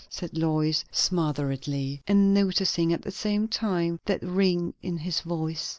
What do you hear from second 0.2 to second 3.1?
Lois smotheredly, and noticing at